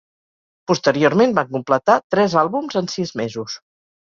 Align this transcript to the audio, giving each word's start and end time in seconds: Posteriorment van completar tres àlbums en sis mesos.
Posteriorment 0.71 1.35
van 1.39 1.51
completar 1.57 1.99
tres 2.15 2.37
àlbums 2.45 2.81
en 2.83 2.91
sis 2.95 3.17
mesos. 3.23 3.61